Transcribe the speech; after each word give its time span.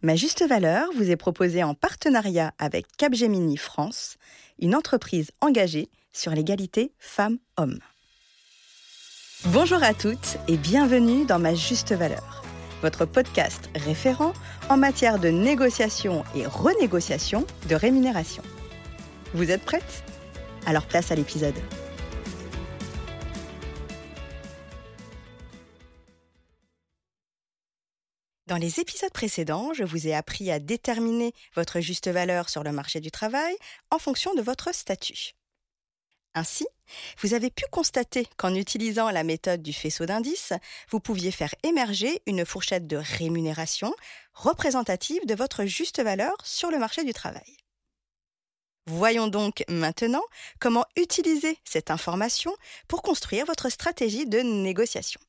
Ma 0.00 0.14
juste 0.14 0.46
valeur 0.46 0.90
vous 0.94 1.10
est 1.10 1.16
proposée 1.16 1.64
en 1.64 1.74
partenariat 1.74 2.52
avec 2.60 2.86
Capgemini 2.96 3.56
France, 3.56 4.16
une 4.60 4.76
entreprise 4.76 5.32
engagée 5.40 5.88
sur 6.12 6.30
l'égalité 6.30 6.92
femmes-hommes. 7.00 7.80
Bonjour 9.46 9.82
à 9.82 9.94
toutes 9.94 10.38
et 10.46 10.56
bienvenue 10.56 11.24
dans 11.24 11.40
Ma 11.40 11.56
juste 11.56 11.92
valeur, 11.92 12.44
votre 12.80 13.06
podcast 13.06 13.70
référent 13.74 14.34
en 14.68 14.76
matière 14.76 15.18
de 15.18 15.30
négociation 15.30 16.22
et 16.36 16.46
renégociation 16.46 17.44
de 17.68 17.74
rémunération. 17.74 18.44
Vous 19.34 19.50
êtes 19.50 19.64
prêtes 19.64 20.04
Alors 20.64 20.86
place 20.86 21.10
à 21.10 21.16
l'épisode. 21.16 21.58
Dans 28.48 28.56
les 28.56 28.80
épisodes 28.80 29.12
précédents, 29.12 29.74
je 29.74 29.84
vous 29.84 30.06
ai 30.06 30.14
appris 30.14 30.50
à 30.50 30.58
déterminer 30.58 31.34
votre 31.54 31.80
juste 31.80 32.08
valeur 32.08 32.48
sur 32.48 32.64
le 32.64 32.72
marché 32.72 32.98
du 32.98 33.10
travail 33.10 33.54
en 33.90 33.98
fonction 33.98 34.34
de 34.34 34.40
votre 34.40 34.74
statut. 34.74 35.34
Ainsi, 36.34 36.66
vous 37.20 37.34
avez 37.34 37.50
pu 37.50 37.66
constater 37.70 38.26
qu'en 38.38 38.54
utilisant 38.54 39.10
la 39.10 39.22
méthode 39.22 39.60
du 39.60 39.74
faisceau 39.74 40.06
d'indices, 40.06 40.54
vous 40.88 40.98
pouviez 40.98 41.30
faire 41.30 41.54
émerger 41.62 42.22
une 42.24 42.46
fourchette 42.46 42.86
de 42.86 42.96
rémunération 42.96 43.94
représentative 44.32 45.26
de 45.26 45.34
votre 45.34 45.66
juste 45.66 46.02
valeur 46.02 46.34
sur 46.42 46.70
le 46.70 46.78
marché 46.78 47.04
du 47.04 47.12
travail. 47.12 47.58
Voyons 48.86 49.28
donc 49.28 49.62
maintenant 49.68 50.24
comment 50.58 50.86
utiliser 50.96 51.58
cette 51.64 51.90
information 51.90 52.56
pour 52.88 53.02
construire 53.02 53.44
votre 53.44 53.68
stratégie 53.68 54.24
de 54.24 54.38
négociation. 54.38 55.20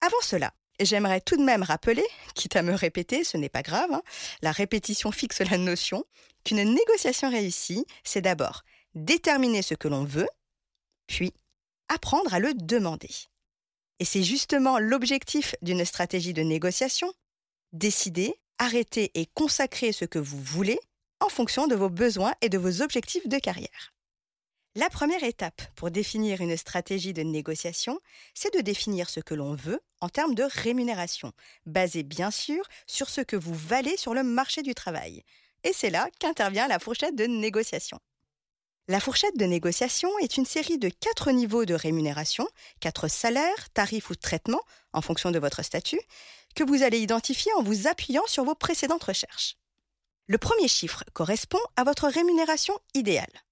Avant 0.00 0.20
cela, 0.22 0.52
J'aimerais 0.80 1.20
tout 1.20 1.36
de 1.36 1.44
même 1.44 1.62
rappeler, 1.62 2.04
quitte 2.34 2.56
à 2.56 2.62
me 2.62 2.74
répéter, 2.74 3.24
ce 3.24 3.36
n'est 3.36 3.48
pas 3.48 3.62
grave, 3.62 3.92
hein, 3.92 4.02
la 4.40 4.52
répétition 4.52 5.12
fixe 5.12 5.40
la 5.40 5.58
notion, 5.58 6.04
qu'une 6.44 6.62
négociation 6.62 7.30
réussie, 7.30 7.84
c'est 8.04 8.20
d'abord 8.20 8.64
déterminer 8.94 9.62
ce 9.62 9.74
que 9.74 9.88
l'on 9.88 10.04
veut, 10.04 10.28
puis 11.06 11.32
apprendre 11.88 12.34
à 12.34 12.38
le 12.38 12.54
demander. 12.54 13.10
Et 13.98 14.04
c'est 14.04 14.22
justement 14.22 14.78
l'objectif 14.78 15.54
d'une 15.62 15.84
stratégie 15.84 16.32
de 16.32 16.42
négociation, 16.42 17.12
décider, 17.72 18.34
arrêter 18.58 19.10
et 19.14 19.26
consacrer 19.26 19.92
ce 19.92 20.04
que 20.04 20.18
vous 20.18 20.40
voulez 20.40 20.78
en 21.20 21.28
fonction 21.28 21.66
de 21.66 21.74
vos 21.74 21.88
besoins 21.88 22.34
et 22.40 22.48
de 22.48 22.58
vos 22.58 22.82
objectifs 22.82 23.28
de 23.28 23.38
carrière. 23.38 23.94
La 24.74 24.88
première 24.88 25.22
étape 25.22 25.60
pour 25.74 25.90
définir 25.90 26.40
une 26.40 26.56
stratégie 26.56 27.12
de 27.12 27.20
négociation, 27.22 28.00
c'est 28.32 28.54
de 28.54 28.62
définir 28.62 29.10
ce 29.10 29.20
que 29.20 29.34
l'on 29.34 29.54
veut 29.54 29.82
en 30.00 30.08
termes 30.08 30.34
de 30.34 30.44
rémunération, 30.44 31.32
basé 31.66 32.02
bien 32.02 32.30
sûr 32.30 32.64
sur 32.86 33.10
ce 33.10 33.20
que 33.20 33.36
vous 33.36 33.52
valez 33.52 33.98
sur 33.98 34.14
le 34.14 34.22
marché 34.22 34.62
du 34.62 34.74
travail. 34.74 35.24
Et 35.62 35.74
c'est 35.74 35.90
là 35.90 36.08
qu'intervient 36.18 36.68
la 36.68 36.78
fourchette 36.78 37.14
de 37.14 37.26
négociation. 37.26 37.98
La 38.88 38.98
fourchette 38.98 39.36
de 39.36 39.44
négociation 39.44 40.08
est 40.20 40.38
une 40.38 40.46
série 40.46 40.78
de 40.78 40.88
quatre 40.88 41.32
niveaux 41.32 41.66
de 41.66 41.74
rémunération, 41.74 42.48
quatre 42.80 43.08
salaires, 43.08 43.68
tarifs 43.74 44.08
ou 44.08 44.14
traitements, 44.14 44.64
en 44.94 45.02
fonction 45.02 45.30
de 45.30 45.38
votre 45.38 45.62
statut, 45.62 46.00
que 46.54 46.64
vous 46.64 46.82
allez 46.82 46.98
identifier 46.98 47.52
en 47.58 47.62
vous 47.62 47.88
appuyant 47.88 48.26
sur 48.26 48.44
vos 48.44 48.54
précédentes 48.54 49.04
recherches. 49.04 49.58
Le 50.28 50.38
premier 50.38 50.68
chiffre 50.68 51.04
correspond 51.12 51.60
à 51.76 51.84
votre 51.84 52.08
rémunération 52.08 52.78
idéale 52.94 53.42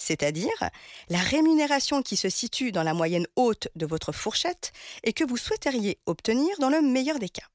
c'est-à-dire 0.00 0.70
la 1.08 1.18
rémunération 1.18 2.02
qui 2.02 2.16
se 2.16 2.28
situe 2.28 2.72
dans 2.72 2.82
la 2.82 2.94
moyenne 2.94 3.26
haute 3.36 3.68
de 3.76 3.86
votre 3.86 4.12
fourchette 4.12 4.72
et 5.04 5.12
que 5.12 5.24
vous 5.24 5.36
souhaiteriez 5.36 5.98
obtenir 6.06 6.58
dans 6.58 6.70
le 6.70 6.80
meilleur 6.80 7.18
des 7.18 7.28
cas. 7.28 7.46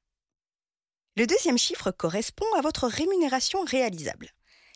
Le 1.16 1.26
deuxième 1.26 1.58
chiffre 1.58 1.90
correspond 1.90 2.46
à 2.56 2.60
votre 2.60 2.86
rémunération 2.86 3.62
réalisable, 3.64 4.30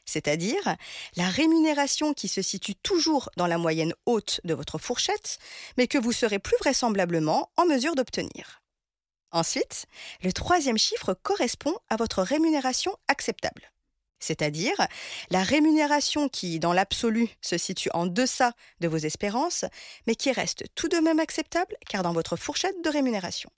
c'est-à-dire 0.05 0.77
la 1.17 1.29
rémunération 1.29 2.13
qui 2.13 2.29
se 2.29 2.43
situe 2.43 2.75
toujours 2.75 3.31
dans 3.37 3.47
la 3.47 3.59
moyenne 3.59 3.95
haute 4.05 4.41
de 4.45 4.55
votre 4.55 4.79
fourchette, 4.79 5.39
mais 5.77 5.87
que 5.87 5.99
vous 5.99 6.13
serez 6.13 6.39
plus 6.39 6.57
vraisemblablement 6.59 7.51
en 7.57 7.67
mesure 7.67 7.95
d'obtenir. 7.95 8.63
Ensuite, 9.33 9.87
le 10.23 10.33
troisième 10.33 10.79
chiffre 10.79 11.15
correspond 11.15 11.77
à 11.89 11.97
votre 11.97 12.23
rémunération 12.23 12.97
acceptable 13.07 13.71
c'est-à-dire 14.21 14.77
la 15.31 15.43
rémunération 15.43 16.29
qui, 16.29 16.61
dans 16.61 16.73
l'absolu, 16.73 17.29
se 17.41 17.59
situe 17.59 17.91
en 17.95 18.07
deçà 18.07 18.53
de 18.81 18.89
vos 18.89 18.99
espérances, 18.99 19.65
mais 20.07 20.15
qui 20.15 20.31
reste 20.31 20.65
tout 20.75 20.89
de 20.89 20.99
même 20.99 21.19
acceptable 21.19 21.77
car 21.89 22.03
dans 22.03 22.13
votre 22.13 22.37
fourchette 22.37 22.83
de 22.85 22.91
rémunération. 22.91 23.51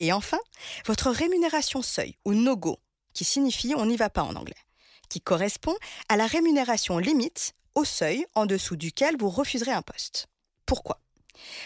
Et 0.00 0.12
enfin, 0.12 0.40
votre 0.86 1.10
rémunération 1.10 1.82
seuil 1.82 2.16
ou 2.24 2.34
no-go, 2.34 2.78
qui 3.12 3.24
signifie 3.24 3.74
on 3.76 3.86
n'y 3.86 3.96
va 3.96 4.10
pas 4.10 4.24
en 4.24 4.34
anglais, 4.34 4.56
qui 5.08 5.20
correspond 5.20 5.76
à 6.08 6.16
la 6.16 6.26
rémunération 6.26 6.98
limite 6.98 7.54
au 7.74 7.84
seuil 7.84 8.26
en 8.34 8.46
dessous 8.46 8.76
duquel 8.76 9.16
vous 9.18 9.30
refuserez 9.30 9.72
un 9.72 9.82
poste. 9.82 10.28
Pourquoi? 10.66 11.01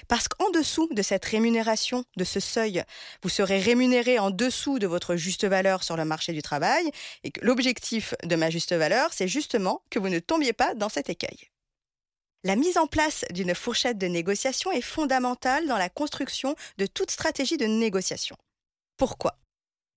Parce 0.08 0.28
qu'en 0.28 0.50
dessous 0.50 0.88
de 0.92 1.02
cette 1.02 1.24
rémunération, 1.24 2.04
de 2.16 2.24
ce 2.24 2.40
seuil, 2.40 2.82
vous 3.22 3.28
serez 3.28 3.60
rémunéré 3.60 4.18
en 4.18 4.30
dessous 4.30 4.78
de 4.78 4.86
votre 4.86 5.16
juste 5.16 5.44
valeur 5.44 5.82
sur 5.82 5.96
le 5.96 6.04
marché 6.04 6.32
du 6.32 6.42
travail, 6.42 6.90
et 7.24 7.30
que 7.30 7.44
l'objectif 7.44 8.14
de 8.24 8.36
ma 8.36 8.50
juste 8.50 8.74
valeur, 8.74 9.12
c'est 9.12 9.28
justement 9.28 9.82
que 9.90 9.98
vous 9.98 10.08
ne 10.08 10.18
tombiez 10.18 10.52
pas 10.52 10.74
dans 10.74 10.88
cet 10.88 11.10
écueil. 11.10 11.48
La 12.44 12.54
mise 12.54 12.78
en 12.78 12.86
place 12.86 13.24
d'une 13.30 13.54
fourchette 13.54 13.98
de 13.98 14.06
négociation 14.06 14.70
est 14.70 14.80
fondamentale 14.80 15.66
dans 15.66 15.78
la 15.78 15.88
construction 15.88 16.54
de 16.78 16.86
toute 16.86 17.10
stratégie 17.10 17.56
de 17.56 17.66
négociation. 17.66 18.36
Pourquoi? 18.96 19.36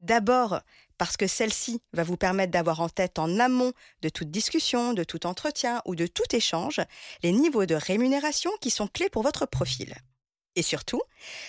D'abord 0.01 0.61
parce 0.99 1.17
que 1.17 1.25
celle-ci 1.25 1.81
va 1.93 2.03
vous 2.03 2.17
permettre 2.17 2.51
d'avoir 2.51 2.81
en 2.81 2.89
tête 2.89 3.17
en 3.17 3.39
amont 3.39 3.71
de 4.03 4.09
toute 4.09 4.29
discussion, 4.29 4.93
de 4.93 5.03
tout 5.03 5.25
entretien 5.25 5.81
ou 5.85 5.95
de 5.95 6.05
tout 6.05 6.35
échange 6.35 6.81
les 7.23 7.31
niveaux 7.31 7.65
de 7.65 7.73
rémunération 7.73 8.51
qui 8.61 8.69
sont 8.69 8.87
clés 8.87 9.09
pour 9.09 9.23
votre 9.23 9.47
profil. 9.47 9.95
Et 10.55 10.61
surtout, 10.61 11.01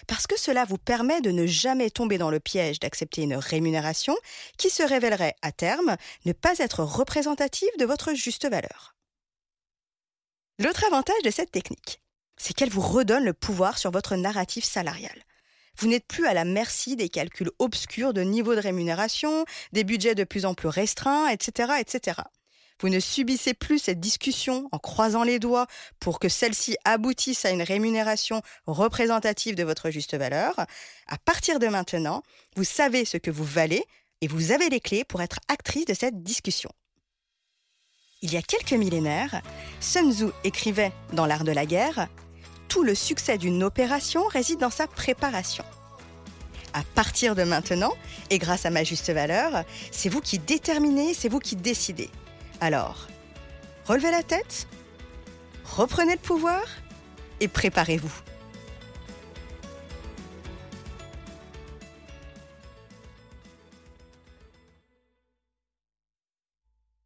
parce 0.07 0.29
que 0.29 0.39
cela 0.39 0.65
vous 0.65 0.79
permet 0.79 1.21
de 1.21 1.33
ne 1.33 1.47
jamais 1.47 1.91
tomber 1.91 2.17
dans 2.17 2.31
le 2.31 2.39
piège 2.39 2.79
d'accepter 2.79 3.23
une 3.23 3.35
rémunération 3.35 4.17
qui 4.57 4.71
se 4.71 4.85
révélerait 4.85 5.35
à 5.43 5.51
terme 5.51 5.97
ne 6.27 6.33
pas 6.33 6.59
être 6.59 6.85
représentative 6.85 7.71
de 7.79 7.85
votre 7.85 8.15
juste 8.15 8.49
valeur. 8.49 8.95
L'autre 10.61 10.85
avantage 10.87 11.23
de 11.25 11.31
cette 11.31 11.51
technique, 11.51 12.01
c'est 12.37 12.55
qu'elle 12.55 12.71
vous 12.71 12.81
redonne 12.83 13.25
le 13.25 13.35
pouvoir 13.35 13.79
sur 13.79 13.91
votre 13.91 14.15
narratif 14.15 14.65
salarial. 14.65 15.25
Vous 15.81 15.89
n'êtes 15.89 16.07
plus 16.07 16.27
à 16.27 16.35
la 16.35 16.45
merci 16.45 16.95
des 16.95 17.09
calculs 17.09 17.51
obscurs 17.59 18.13
de 18.13 18.21
niveau 18.21 18.55
de 18.55 18.61
rémunération, 18.61 19.47
des 19.73 19.83
budgets 19.83 20.15
de 20.15 20.25
plus 20.25 20.45
en 20.45 20.53
plus 20.53 20.69
restreints, 20.69 21.29
etc., 21.29 21.73
etc. 21.81 22.21
Vous 22.81 22.91
ne 22.91 23.01
subissez 23.01 23.55
plus 23.55 23.79
cette 23.79 23.99
discussion 23.99 24.69
en 24.73 24.79
croisant 24.79 25.23
les 25.23 25.39
doigts 25.39 25.67
pour 25.99 26.19
que 26.19 26.29
celle-ci 26.29 26.77
aboutisse 26.85 27.47
à 27.47 27.51
une 27.51 27.63
rémunération 27.63 28.43
représentative 28.67 29.55
de 29.55 29.65
votre 29.65 29.91
juste 29.91 30.15
valeur. 30.15 30.55
À 31.07 31.17
partir 31.17 31.59
de 31.59 31.67
maintenant, 31.69 32.23
vous 32.57 32.65
savez 32.65 33.07
ce 33.07 33.17
que 33.17 33.31
vous 33.31 33.45
valez 33.45 33.83
et 34.21 34.29
vous 34.29 34.53
avez 34.53 34.69
les 34.69 34.81
clés 34.81 35.05
pour 35.05 35.23
être 35.23 35.41
actrice 35.49 35.87
de 35.87 35.95
cette 35.95 36.23
discussion. 36.23 36.71
Il 38.21 38.35
y 38.35 38.37
a 38.37 38.43
quelques 38.43 38.75
millénaires, 38.75 39.41
Sun 39.81 40.13
Tzu 40.13 40.27
écrivait 40.45 40.93
dans 41.15 41.25
L'art 41.25 41.45
de 41.45 41.53
la 41.53 41.65
guerre 41.65 42.07
tout 42.71 42.83
le 42.85 42.95
succès 42.95 43.37
d'une 43.37 43.63
opération 43.65 44.25
réside 44.29 44.61
dans 44.61 44.71
sa 44.71 44.87
préparation. 44.87 45.65
À 46.73 46.83
partir 46.95 47.35
de 47.35 47.43
maintenant, 47.43 47.93
et 48.31 48.39
grâce 48.39 48.65
à 48.65 48.71
ma 48.71 48.85
juste 48.85 49.11
valeur, 49.11 49.65
c'est 49.91 50.09
vous 50.09 50.21
qui 50.21 50.39
déterminez, 50.39 51.13
c'est 51.13 51.29
vous 51.29 51.41
qui 51.41 51.57
décidez. 51.57 52.09
Alors, 52.61 53.09
relevez 53.87 54.13
la 54.13 54.23
tête, 54.23 54.69
reprenez 55.65 56.13
le 56.13 56.19
pouvoir 56.19 56.63
et 57.41 57.49
préparez-vous. 57.49 58.13